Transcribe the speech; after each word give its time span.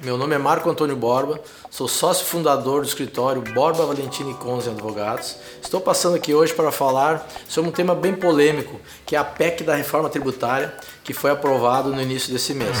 Meu 0.00 0.16
nome 0.16 0.32
é 0.32 0.38
Marco 0.38 0.70
Antônio 0.70 0.94
Borba, 0.94 1.40
sou 1.68 1.88
sócio 1.88 2.24
fundador 2.24 2.82
do 2.82 2.86
escritório 2.86 3.42
Borba 3.42 3.84
Valentini 3.84 4.32
Conze 4.34 4.70
Advogados. 4.70 5.34
Estou 5.60 5.80
passando 5.80 6.14
aqui 6.14 6.32
hoje 6.32 6.54
para 6.54 6.70
falar 6.70 7.28
sobre 7.48 7.70
um 7.70 7.72
tema 7.72 7.96
bem 7.96 8.14
polêmico, 8.14 8.80
que 9.04 9.16
é 9.16 9.18
a 9.18 9.24
PEC 9.24 9.64
da 9.64 9.74
reforma 9.74 10.08
tributária, 10.08 10.72
que 11.02 11.12
foi 11.12 11.32
aprovado 11.32 11.92
no 11.92 12.00
início 12.00 12.32
desse 12.32 12.54
mês. 12.54 12.76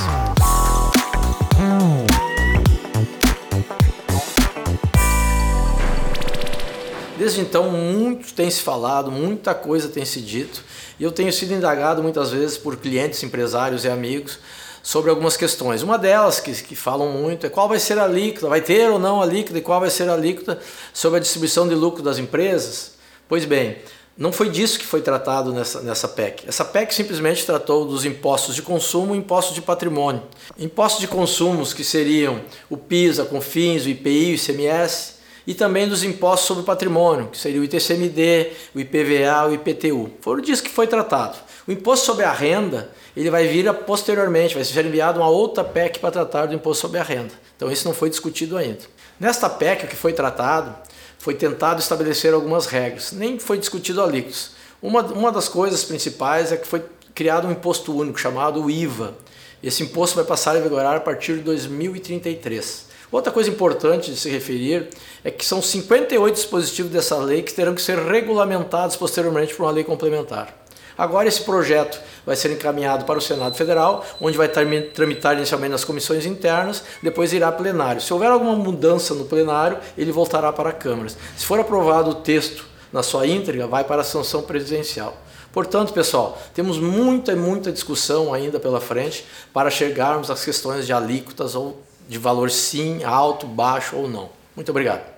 Desde 7.18 7.40
então, 7.40 7.68
muito 7.72 8.32
tem 8.32 8.48
se 8.48 8.62
falado, 8.62 9.10
muita 9.10 9.56
coisa 9.56 9.88
tem 9.88 10.04
se 10.04 10.20
dito, 10.20 10.62
e 11.00 11.02
eu 11.02 11.10
tenho 11.10 11.32
sido 11.32 11.52
indagado 11.52 12.00
muitas 12.00 12.30
vezes 12.30 12.56
por 12.56 12.76
clientes, 12.76 13.20
empresários 13.24 13.84
e 13.84 13.88
amigos 13.88 14.38
sobre 14.82 15.10
algumas 15.10 15.36
questões. 15.36 15.82
Uma 15.82 15.98
delas 15.98 16.40
que, 16.40 16.52
que 16.62 16.76
falam 16.76 17.10
muito 17.10 17.46
é 17.46 17.50
qual 17.50 17.68
vai 17.68 17.78
ser 17.78 17.98
a 17.98 18.04
alíquota, 18.04 18.48
vai 18.48 18.60
ter 18.60 18.90
ou 18.90 18.98
não 18.98 19.20
a 19.20 19.24
alíquota 19.24 19.58
e 19.58 19.62
qual 19.62 19.80
vai 19.80 19.90
ser 19.90 20.08
a 20.08 20.14
alíquota 20.14 20.58
sobre 20.92 21.18
a 21.18 21.20
distribuição 21.20 21.68
de 21.68 21.74
lucro 21.74 22.02
das 22.02 22.18
empresas. 22.18 22.92
Pois 23.28 23.44
bem, 23.44 23.78
não 24.18 24.32
foi 24.32 24.50
disso 24.50 24.80
que 24.80 24.84
foi 24.84 25.00
tratado 25.00 25.52
nessa, 25.52 25.80
nessa 25.80 26.08
PEC. 26.08 26.42
Essa 26.48 26.64
PEC 26.64 26.92
simplesmente 26.92 27.46
tratou 27.46 27.84
dos 27.84 28.04
impostos 28.04 28.54
de 28.54 28.62
consumo 28.62 29.14
e 29.14 29.18
impostos 29.18 29.54
de 29.54 29.62
patrimônio. 29.62 30.22
Impostos 30.58 31.00
de 31.00 31.06
consumos 31.06 31.72
que 31.72 31.84
seriam 31.84 32.40
o 32.68 32.76
PIS, 32.76 33.20
a 33.20 33.24
CONFINS, 33.24 33.84
o 33.84 33.88
IPI, 33.88 34.32
o 34.32 34.34
ICMS, 34.34 35.17
e 35.48 35.54
também 35.54 35.88
dos 35.88 36.04
impostos 36.04 36.46
sobre 36.46 36.62
o 36.62 36.66
patrimônio, 36.66 37.28
que 37.28 37.38
seria 37.38 37.58
o 37.58 37.64
ITCMD, 37.64 38.52
o 38.74 38.80
IPVA, 38.80 39.48
o 39.48 39.54
IPTU. 39.54 40.10
Foram 40.20 40.42
disso 40.42 40.62
que 40.62 40.68
foi 40.68 40.86
tratado. 40.86 41.38
O 41.66 41.72
imposto 41.72 42.04
sobre 42.04 42.26
a 42.26 42.30
renda, 42.30 42.90
ele 43.16 43.30
vai 43.30 43.48
vir 43.48 43.72
posteriormente, 43.72 44.54
vai 44.54 44.62
ser 44.62 44.84
enviado 44.84 45.18
uma 45.18 45.30
outra 45.30 45.64
PEC 45.64 46.00
para 46.00 46.10
tratar 46.10 46.44
do 46.44 46.54
imposto 46.54 46.82
sobre 46.82 47.00
a 47.00 47.02
renda. 47.02 47.32
Então 47.56 47.72
isso 47.72 47.88
não 47.88 47.94
foi 47.94 48.10
discutido 48.10 48.58
ainda. 48.58 48.80
Nesta 49.18 49.48
PEC, 49.48 49.86
o 49.86 49.88
que 49.88 49.96
foi 49.96 50.12
tratado, 50.12 50.76
foi 51.18 51.32
tentado 51.32 51.80
estabelecer 51.80 52.34
algumas 52.34 52.66
regras, 52.66 53.12
nem 53.12 53.38
foi 53.38 53.56
discutido 53.56 54.02
alíquotas. 54.02 54.50
Uma, 54.82 55.00
uma 55.00 55.32
das 55.32 55.48
coisas 55.48 55.82
principais 55.82 56.52
é 56.52 56.58
que 56.58 56.68
foi 56.68 56.84
criado 57.14 57.48
um 57.48 57.50
imposto 57.50 57.96
único 57.96 58.20
chamado 58.20 58.68
IVA. 58.68 59.14
Esse 59.62 59.82
imposto 59.82 60.14
vai 60.16 60.26
passar 60.26 60.54
a 60.56 60.60
vigorar 60.60 60.96
a 60.96 61.00
partir 61.00 61.36
de 61.36 61.40
2033. 61.40 62.87
Outra 63.10 63.32
coisa 63.32 63.48
importante 63.48 64.10
de 64.10 64.18
se 64.18 64.28
referir 64.28 64.88
é 65.24 65.30
que 65.30 65.44
são 65.44 65.62
58 65.62 66.34
dispositivos 66.34 66.92
dessa 66.92 67.16
lei 67.16 67.42
que 67.42 67.54
terão 67.54 67.74
que 67.74 67.80
ser 67.80 67.98
regulamentados 67.98 68.96
posteriormente 68.96 69.54
por 69.54 69.62
uma 69.62 69.72
lei 69.72 69.82
complementar. 69.82 70.54
Agora 70.96 71.28
esse 71.28 71.40
projeto 71.42 71.98
vai 72.26 72.36
ser 72.36 72.50
encaminhado 72.50 73.04
para 73.04 73.18
o 73.18 73.22
Senado 73.22 73.54
Federal, 73.54 74.04
onde 74.20 74.36
vai 74.36 74.48
tramitar 74.48 75.36
inicialmente 75.36 75.70
nas 75.70 75.84
comissões 75.84 76.26
internas, 76.26 76.82
depois 77.02 77.32
irá 77.32 77.50
plenário. 77.52 78.02
Se 78.02 78.12
houver 78.12 78.30
alguma 78.30 78.56
mudança 78.56 79.14
no 79.14 79.24
plenário, 79.24 79.78
ele 79.96 80.12
voltará 80.12 80.52
para 80.52 80.70
a 80.70 80.72
Câmara. 80.72 81.08
Se 81.08 81.46
for 81.46 81.60
aprovado 81.60 82.10
o 82.10 82.14
texto 82.16 82.66
na 82.92 83.02
sua 83.02 83.26
íntegra, 83.26 83.66
vai 83.66 83.84
para 83.84 84.02
a 84.02 84.04
sanção 84.04 84.42
presidencial. 84.42 85.16
Portanto, 85.52 85.92
pessoal, 85.94 86.36
temos 86.52 86.78
muita 86.78 87.32
e 87.32 87.36
muita 87.36 87.72
discussão 87.72 88.34
ainda 88.34 88.60
pela 88.60 88.80
frente 88.80 89.24
para 89.52 89.70
chegarmos 89.70 90.30
às 90.30 90.44
questões 90.44 90.84
de 90.84 90.92
alíquotas 90.92 91.54
ou 91.54 91.80
de 92.08 92.18
valor 92.18 92.50
sim, 92.50 93.04
alto, 93.04 93.46
baixo 93.46 93.96
ou 93.96 94.08
não. 94.08 94.30
Muito 94.56 94.70
obrigado. 94.70 95.17